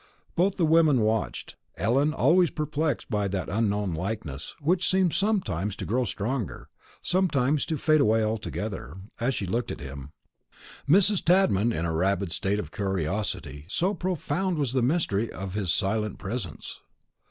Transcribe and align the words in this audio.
Both 0.35 0.55
the 0.55 0.65
women 0.65 1.01
watched 1.01 1.51
him; 1.51 1.57
Ellen 1.83 2.11
always 2.11 2.49
perplexed 2.49 3.07
by 3.11 3.27
that 3.27 3.49
unknown 3.49 3.93
likeness, 3.93 4.55
which 4.59 4.89
seemed 4.89 5.13
sometimes 5.13 5.75
to 5.75 5.85
grow 5.85 6.05
stronger, 6.05 6.69
sometimes 7.03 7.65
to 7.67 7.77
fade 7.77 8.01
away 8.01 8.23
altogether, 8.23 8.97
as 9.19 9.35
she 9.35 9.45
looked 9.45 9.69
at 9.69 9.79
him; 9.79 10.11
Mrs. 10.89 11.23
Tadman 11.23 11.71
in 11.71 11.85
a 11.85 11.93
rabid 11.93 12.31
state 12.31 12.57
of 12.57 12.71
curiosity, 12.71 13.67
so 13.69 13.93
profound 13.93 14.57
was 14.57 14.73
the 14.73 14.81
mystery 14.81 15.31
of 15.31 15.53
his 15.53 15.71
silent 15.71 16.17
presence. 16.17 16.81